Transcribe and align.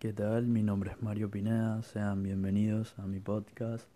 ¿Qué 0.00 0.14
tal? 0.14 0.46
Mi 0.46 0.62
nombre 0.62 0.92
es 0.92 1.02
Mario 1.02 1.30
Pineda, 1.30 1.82
sean 1.82 2.22
bienvenidos 2.22 2.98
a 2.98 3.02
mi 3.02 3.20
podcast. 3.20 3.86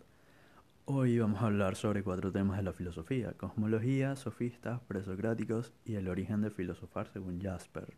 Hoy 0.85 1.17
vamos 1.17 1.41
a 1.41 1.47
hablar 1.47 1.75
sobre 1.75 2.03
cuatro 2.03 2.31
temas 2.31 2.57
de 2.57 2.63
la 2.63 2.73
filosofía, 2.73 3.33
cosmología, 3.33 4.15
sofistas, 4.15 4.79
presocráticos 4.81 5.73
y 5.83 5.95
el 5.95 6.07
origen 6.07 6.41
de 6.41 6.51
filosofar 6.51 7.07
según 7.07 7.41
Jasper. 7.41 7.97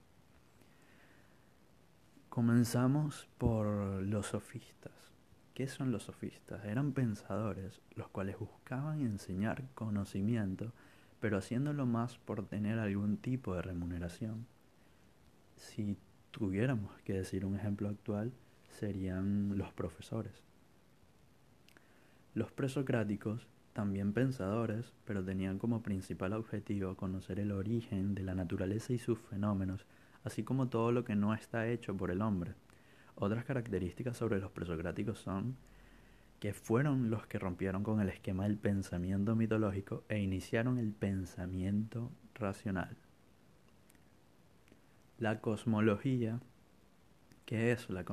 Comenzamos 2.30 3.28
por 3.38 3.68
los 4.02 4.28
sofistas. 4.28 4.94
¿Qué 5.54 5.68
son 5.68 5.92
los 5.92 6.04
sofistas? 6.04 6.64
Eran 6.64 6.94
pensadores 6.94 7.82
los 7.94 8.08
cuales 8.08 8.40
buscaban 8.40 9.02
enseñar 9.02 9.66
conocimiento, 9.76 10.72
pero 11.20 11.38
haciéndolo 11.38 11.86
más 11.86 12.18
por 12.20 12.48
tener 12.48 12.80
algún 12.80 13.18
tipo 13.18 13.54
de 13.54 13.64
remuneración. 13.64 14.48
Si 15.58 15.98
tuviéramos 16.32 16.92
que 17.02 17.14
decir 17.14 17.46
un 17.46 17.56
ejemplo 17.56 17.90
actual, 17.90 18.32
serían 18.70 19.58
los 19.58 19.72
profesores. 19.72 20.44
Los 22.34 22.52
presocráticos, 22.52 23.48
también 23.74 24.14
pensadores, 24.14 24.94
pero 25.06 25.24
tenían 25.24 25.60
como 25.60 25.82
principal 25.82 26.34
objetivo 26.34 26.96
conocer 26.96 27.40
el 27.40 27.52
origen 27.52 28.16
de 28.16 28.24
la 28.24 28.36
naturaleza 28.36 28.94
y 28.94 29.00
sus 29.00 29.20
fenómenos, 29.20 29.86
así 30.24 30.44
como 30.44 30.68
todo 30.68 30.92
lo 30.92 31.04
que 31.04 31.16
no 31.16 31.34
está 31.34 31.68
hecho 31.68 31.96
por 31.96 32.12
el 32.12 32.22
hombre. 32.22 32.54
Otras 33.16 33.46
características 33.46 34.18
sobre 34.18 34.40
los 34.40 34.52
presocráticos 34.52 35.20
son 35.20 35.58
que 36.40 36.54
fueron 36.54 37.10
los 37.10 37.26
que 37.26 37.40
rompieron 37.40 37.84
con 37.84 38.00
el 38.00 38.10
esquema 38.10 38.44
del 38.44 38.58
pensamiento 38.58 39.36
mitológico 39.36 40.04
e 40.08 40.20
iniciaron 40.20 40.78
el 40.78 40.92
pensamiento 40.94 42.12
racional. 42.36 42.96
La 45.20 45.42
cosmología. 45.42 46.40
¿Qué 47.48 47.72
es 47.72 47.90
la, 47.90 48.06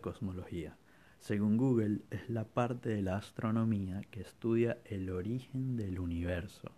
cosmología? 0.00 0.74
Según 1.20 1.58
Google, 1.58 2.00
es 2.10 2.30
la 2.30 2.44
parte 2.44 2.88
de 2.88 3.02
la 3.02 3.18
astronomía 3.18 4.00
que 4.10 4.22
estudia 4.22 4.78
el 4.86 5.10
origen 5.10 5.76
del 5.76 5.98
universo. 5.98 6.72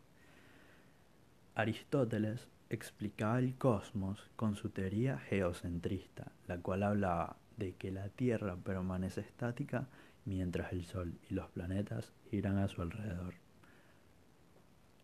Aristóteles 1.54 2.48
explicaba 2.70 3.38
el 3.38 3.54
cosmos 3.54 4.28
con 4.34 4.56
su 4.56 4.70
teoría 4.70 5.18
geocentrista, 5.18 6.32
la 6.48 6.58
cual 6.58 6.82
hablaba 6.82 7.36
de 7.56 7.76
que 7.76 7.92
la 7.92 8.08
Tierra 8.08 8.56
permanece 8.56 9.20
estática 9.20 9.86
mientras 10.24 10.72
el 10.72 10.86
Sol 10.86 11.14
y 11.30 11.34
los 11.34 11.48
planetas 11.50 12.12
giran 12.32 12.58
a 12.58 12.66
su 12.66 12.82
alrededor. 12.82 13.34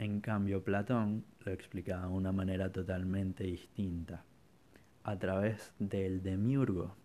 En 0.01 0.21
cambio, 0.21 0.65
Platón 0.65 1.25
lo 1.45 1.53
explicaba 1.53 2.09
de 2.09 2.13
una 2.13 2.33
manera 2.33 2.73
totalmente 2.73 3.45
distinta 3.45 4.25
a 5.05 5.19
través 5.19 5.73
del 5.79 6.23
demiurgo, 6.23 6.97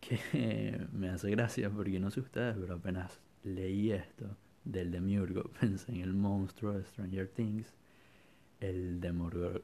que 0.00 0.86
me 0.92 1.08
hace 1.08 1.30
gracia 1.30 1.70
porque 1.70 1.98
no 1.98 2.10
sé 2.10 2.20
ustedes, 2.20 2.56
pero 2.60 2.74
apenas 2.74 3.20
leí 3.42 3.90
esto 3.90 4.36
del 4.64 4.92
demiurgo, 4.92 5.50
pensé 5.60 5.92
en 5.92 6.02
el 6.02 6.12
monstruo 6.12 6.74
de 6.74 6.84
Stranger 6.84 7.28
Things, 7.28 7.74
el, 8.60 9.00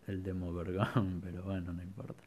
el 0.06 0.22
demogorgón, 0.22 1.20
pero 1.22 1.42
bueno, 1.44 1.72
no 1.72 1.82
importa. 1.82 2.24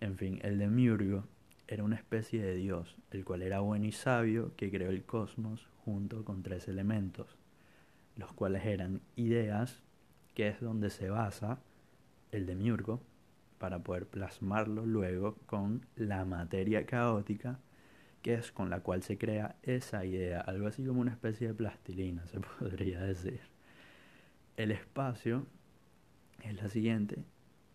En 0.00 0.16
fin, 0.16 0.38
el 0.42 0.58
demiurgo 0.58 1.24
era 1.66 1.82
una 1.82 1.96
especie 1.96 2.42
de 2.42 2.54
dios, 2.54 2.96
el 3.10 3.24
cual 3.24 3.42
era 3.42 3.60
bueno 3.60 3.86
y 3.86 3.92
sabio, 3.92 4.54
que 4.56 4.70
creó 4.70 4.90
el 4.90 5.04
cosmos 5.04 5.68
junto 5.84 6.24
con 6.24 6.42
tres 6.42 6.68
elementos, 6.68 7.36
los 8.16 8.32
cuales 8.32 8.64
eran 8.66 9.00
ideas, 9.16 9.82
que 10.34 10.48
es 10.48 10.60
donde 10.60 10.90
se 10.90 11.10
basa 11.10 11.58
el 12.32 12.46
demiurgo, 12.46 13.00
para 13.60 13.80
poder 13.80 14.06
plasmarlo 14.06 14.86
luego 14.86 15.36
con 15.44 15.84
la 15.94 16.24
materia 16.24 16.86
caótica, 16.86 17.60
que 18.22 18.32
es 18.32 18.52
con 18.52 18.70
la 18.70 18.80
cual 18.80 19.02
se 19.02 19.18
crea 19.18 19.56
esa 19.62 20.06
idea, 20.06 20.40
algo 20.40 20.66
así 20.66 20.82
como 20.82 21.02
una 21.02 21.10
especie 21.10 21.48
de 21.48 21.54
plastilina, 21.54 22.26
se 22.28 22.40
podría 22.58 23.02
decir. 23.02 23.40
El 24.56 24.70
espacio 24.70 25.46
es 26.42 26.54
la 26.54 26.70
siguiente 26.70 27.22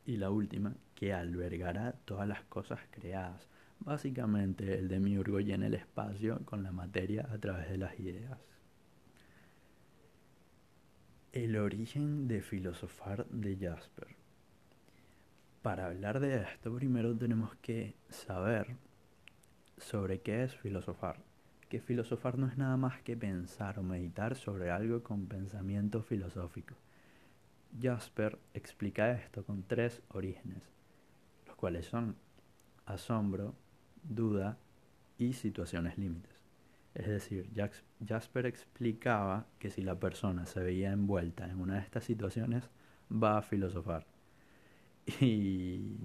y 0.08 0.18
la 0.18 0.32
última, 0.32 0.76
que 0.96 1.14
albergará 1.14 1.92
todas 2.06 2.28
las 2.28 2.42
cosas 2.46 2.80
creadas. 2.90 3.48
Básicamente 3.80 4.80
el 4.80 4.88
demiurgo 4.88 5.40
llena 5.40 5.68
el 5.68 5.76
espacio 5.76 6.44
con 6.46 6.64
la 6.64 6.72
materia 6.72 7.28
a 7.32 7.38
través 7.38 7.70
de 7.70 7.78
las 7.78 8.00
ideas. 8.00 8.40
El 11.32 11.58
origen 11.58 12.28
de 12.28 12.42
filosofar 12.42 13.28
de 13.28 13.56
Jasper. 13.58 14.25
Para 15.66 15.88
hablar 15.88 16.20
de 16.20 16.44
esto, 16.44 16.72
primero 16.76 17.18
tenemos 17.18 17.56
que 17.56 17.96
saber 18.08 18.76
sobre 19.80 20.22
qué 20.22 20.44
es 20.44 20.56
filosofar. 20.56 21.24
Que 21.70 21.82
filosofar 21.82 22.38
no 22.38 22.46
es 22.46 22.56
nada 22.56 22.78
más 22.78 23.02
que 23.02 23.18
pensar 23.18 23.80
o 23.80 23.82
meditar 23.82 24.36
sobre 24.36 24.70
algo 24.70 25.02
con 25.02 25.26
pensamiento 25.26 26.04
filosófico. 26.04 26.76
Jasper 27.82 28.38
explica 28.54 29.12
esto 29.14 29.44
con 29.44 29.64
tres 29.64 30.04
orígenes, 30.10 30.62
los 31.48 31.56
cuales 31.56 31.88
son 31.88 32.16
asombro, 32.86 33.56
duda 34.04 34.60
y 35.18 35.34
situaciones 35.34 35.98
límites. 35.98 36.40
Es 36.94 37.08
decir, 37.08 37.50
Jasper 38.08 38.46
explicaba 38.46 39.48
que 39.58 39.72
si 39.72 39.82
la 39.82 40.00
persona 40.00 40.46
se 40.46 40.60
veía 40.60 40.92
envuelta 40.92 41.50
en 41.50 41.60
una 41.60 41.78
de 41.78 41.82
estas 41.82 42.04
situaciones, 42.04 42.70
va 43.12 43.40
a 43.40 43.42
filosofar. 43.42 44.06
Y 45.22 45.98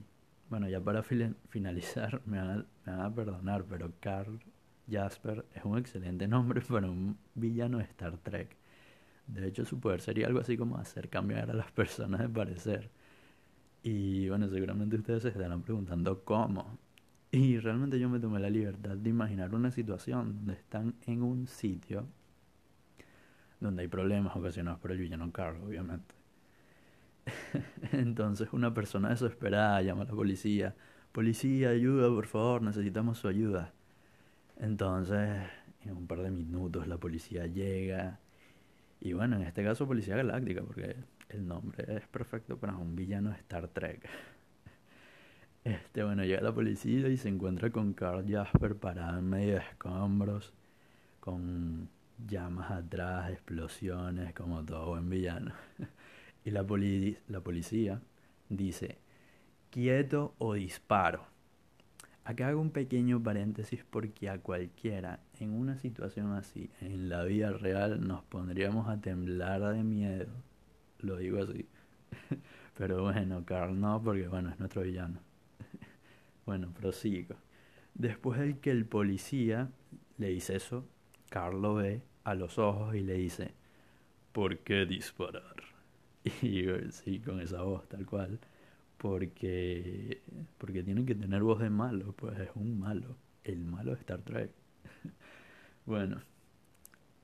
bueno, 0.49 0.69
ya 0.69 0.81
para 0.81 1.03
finalizar, 1.03 2.21
me 2.27 2.38
van, 2.38 2.66
a, 2.84 3.15
perdonar, 3.15 3.65
pero 3.65 3.93
Carl 4.00 4.41
Jasper 4.91 5.47
es 5.55 5.65
un 5.65 5.78
excelente 5.78 6.27
nombre 6.28 6.61
para 6.61 6.91
un 6.91 7.16
villano 7.34 7.78
de 7.78 7.84
Star 7.84 8.19
Trek. 8.19 8.56
De 9.27 9.47
hecho, 9.47 9.65
su 9.65 9.78
poder 9.81 10.00
sería 10.00 10.27
algo 10.27 10.41
así 10.41 10.56
como 10.56 10.77
hacer 10.77 11.09
cambiar 11.09 11.50
a 11.50 11.55
las 11.55 11.71
personas 11.72 12.21
de 12.21 12.28
parecer. 12.28 12.91
Y 13.83 14.28
bueno, 14.28 14.49
seguramente 14.49 14.97
ustedes 14.97 15.22
se 15.22 15.28
estarán 15.28 15.62
preguntando 15.62 16.25
cómo. 16.25 16.78
Y 17.31 17.59
realmente 17.59 17.99
yo 18.00 18.09
me 18.09 18.19
tomé 18.19 18.41
la 18.41 18.50
libertad 18.50 18.97
de 18.97 19.09
imaginar 19.09 19.55
una 19.55 19.71
situación 19.71 20.34
donde 20.34 20.55
están 20.55 20.97
en 21.06 21.22
un 21.22 21.47
sitio 21.47 22.09
donde 23.61 23.82
hay 23.82 23.88
problemas 23.88 24.34
ocasionados 24.34 24.81
por 24.81 24.91
el 24.91 24.99
villano 24.99 25.31
Carl, 25.31 25.62
obviamente. 25.62 26.19
Entonces 27.93 28.49
una 28.53 28.75
persona 28.75 29.11
desesperada 29.11 29.83
llama 29.83 30.03
a 30.03 30.06
la 30.06 30.12
policía. 30.12 30.75
Policía, 31.12 31.71
ayuda, 31.71 32.09
por 32.09 32.27
favor, 32.27 32.62
necesitamos 32.62 33.19
su 33.19 33.28
ayuda. 33.28 33.72
Entonces, 34.59 35.41
en 35.84 35.97
un 35.97 36.06
par 36.06 36.21
de 36.22 36.31
minutos 36.31 36.87
la 36.87 36.99
policía 36.99 37.47
llega. 37.47 38.21
Y 39.00 39.12
bueno, 39.15 39.37
en 39.37 39.43
este 39.43 39.65
caso 39.65 39.87
Policía 39.87 40.16
Galáctica, 40.16 40.62
porque 40.62 40.97
el 41.31 41.47
nombre 41.47 41.84
es 41.97 42.06
perfecto 42.09 42.59
para 42.59 42.77
un 42.77 42.94
villano 42.97 43.31
de 43.31 43.37
Star 43.37 43.69
Trek. 43.69 44.09
Este, 45.62 46.03
bueno, 46.03 46.25
llega 46.25 46.41
la 46.41 46.55
policía 46.55 47.09
y 47.09 47.19
se 47.19 47.28
encuentra 47.28 47.71
con 47.71 47.93
Carl 47.93 48.25
Jasper 48.27 48.77
parado 48.77 49.19
en 49.19 49.28
medio 49.28 49.55
de 49.56 49.61
escombros, 49.61 50.55
con 51.21 51.91
llamas 52.27 52.71
atrás, 52.71 53.31
explosiones, 53.31 54.32
como 54.34 54.65
todo 54.65 54.88
buen 54.88 55.11
villano. 55.11 55.53
Y 56.44 56.50
la, 56.50 56.66
la 57.28 57.40
policía 57.40 58.00
dice, 58.48 58.98
quieto 59.70 60.34
o 60.38 60.54
disparo. 60.54 61.26
Acá 62.24 62.48
hago 62.48 62.60
un 62.60 62.70
pequeño 62.70 63.22
paréntesis 63.22 63.84
porque 63.88 64.28
a 64.28 64.38
cualquiera 64.38 65.20
en 65.38 65.52
una 65.52 65.78
situación 65.78 66.32
así, 66.32 66.70
en 66.80 67.08
la 67.08 67.24
vida 67.24 67.50
real, 67.50 68.06
nos 68.06 68.22
pondríamos 68.24 68.88
a 68.88 69.00
temblar 69.00 69.62
de 69.72 69.82
miedo. 69.82 70.28
Lo 70.98 71.16
digo 71.16 71.42
así. 71.42 71.66
Pero 72.76 73.02
bueno, 73.02 73.44
Carl 73.44 73.81
no, 73.81 74.02
porque 74.02 74.28
bueno, 74.28 74.50
es 74.50 74.58
nuestro 74.58 74.82
villano. 74.82 75.20
bueno, 76.46 76.72
prosigo. 76.72 77.36
Después 77.94 78.38
de 78.38 78.58
que 78.58 78.70
el 78.70 78.86
policía 78.86 79.70
le 80.19 80.28
dice 80.28 80.56
eso, 80.56 80.86
Carl 81.31 81.60
lo 81.60 81.75
ve 81.75 82.02
a 82.25 82.34
los 82.34 82.58
ojos 82.58 82.94
y 82.94 83.00
le 83.00 83.14
dice, 83.14 83.54
¿por 84.32 84.58
qué 84.58 84.86
disparar? 84.86 85.69
Y 86.43 86.67
sí, 86.90 87.20
con 87.20 87.40
esa 87.40 87.62
voz 87.62 87.88
tal 87.88 88.06
cual. 88.06 88.38
Porque, 88.99 90.22
porque 90.58 90.82
tienen 90.82 91.06
que 91.06 91.14
tener 91.14 91.43
voz 91.43 91.61
de 91.61 91.70
malo, 91.70 92.12
pues 92.12 92.38
es 92.38 92.50
un 92.55 92.78
malo. 92.78 93.17
El 93.44 93.64
malo 93.64 93.93
de 93.93 94.00
Star 94.00 94.20
Trek. 94.22 94.50
bueno, 95.87 96.20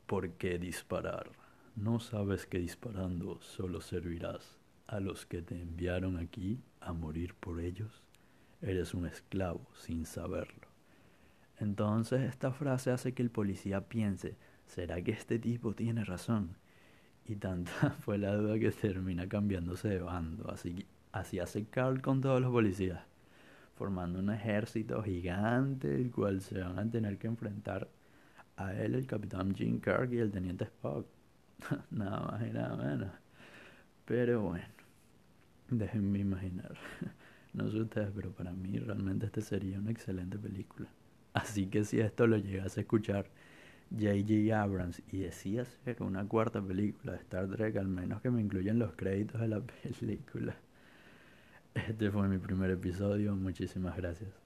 ¿por 0.07 0.31
qué 0.33 0.59
disparar? 0.59 1.31
¿No 1.75 2.01
sabes 2.01 2.47
que 2.47 2.59
disparando 2.59 3.39
solo 3.43 3.83
servirás 3.83 4.57
a 4.87 5.01
los 5.01 5.27
que 5.27 5.43
te 5.43 5.61
enviaron 5.61 6.17
aquí 6.17 6.63
a 6.81 6.95
morir 6.95 7.35
por 7.35 7.61
ellos? 7.61 8.03
Eres 8.63 8.95
un 8.95 9.05
esclavo 9.05 9.67
sin 9.75 10.07
saberlo. 10.07 10.69
Entonces 11.59 12.23
esta 12.23 12.53
frase 12.53 12.91
hace 12.91 13.13
que 13.13 13.23
el 13.23 13.31
policía 13.31 13.89
piense, 13.89 14.37
¿será 14.67 15.03
que 15.03 15.11
este 15.13 15.39
tipo 15.39 15.75
tiene 15.75 16.05
razón? 16.05 16.57
Y 17.29 17.37
tanta 17.37 17.91
fue 18.01 18.19
la 18.19 18.35
duda 18.35 18.59
que 18.59 18.71
termina 18.71 19.29
cambiándose 19.29 19.89
de 19.89 20.01
bando. 20.01 20.51
Así, 20.51 20.87
así 21.13 21.39
hace 21.41 21.67
Carl 21.67 22.01
con 22.01 22.21
todos 22.21 22.41
los 22.41 22.51
policías. 22.51 23.01
formando 23.77 24.21
un 24.21 24.31
ejército 24.31 25.03
gigante, 25.03 25.95
el 25.95 26.11
cual 26.11 26.41
se 26.41 26.61
van 26.61 26.79
a 26.79 26.91
tener 26.91 27.19
que 27.19 27.27
enfrentar 27.27 27.89
a 28.57 28.73
él, 28.75 28.95
el 28.95 29.07
capitán 29.07 29.55
Jim 29.55 29.81
Kirk 29.81 30.13
y 30.13 30.19
el 30.19 30.31
teniente 30.31 30.65
Spock. 30.65 31.07
nada 31.91 32.21
más 32.21 32.47
y 32.47 32.53
nada 32.53 32.77
menos. 32.77 33.11
Pero 34.05 34.43
bueno, 34.43 34.67
déjenme 35.69 36.21
imaginar. 36.21 36.77
no 37.55 37.71
sé 37.71 37.81
ustedes, 37.81 38.11
pero 38.15 38.31
para 38.31 38.53
mí 38.53 38.79
realmente 38.79 39.27
este 39.27 39.41
sería 39.41 39.79
una 39.79 39.91
excelente 39.91 40.39
película. 40.39 40.89
Así 41.35 41.67
que 41.67 41.85
si 41.85 42.01
esto 42.01 42.27
lo 42.27 42.39
llegas 42.39 42.77
a 42.79 42.81
escuchar 42.81 43.27
J.J. 43.91 44.53
Abrams 44.61 45.03
y 45.13 45.19
decía 45.19 45.63
hacer 45.63 46.03
una 46.03 46.27
cuarta 46.27 46.61
película 46.63 47.13
de 47.13 47.19
Star 47.19 47.49
Trek, 47.49 47.77
al 47.77 47.89
menos 47.89 48.21
que 48.23 48.31
me 48.31 48.41
incluyan 48.41 48.79
los 48.79 48.93
créditos 48.95 49.41
de 49.41 49.49
la 49.49 49.61
película. 50.01 50.57
Este 51.75 52.11
fue 52.11 52.29
mi 52.29 52.39
primer 52.39 52.71
episodio, 52.71 53.37
muchísimas 53.37 53.97
gracias. 53.97 54.46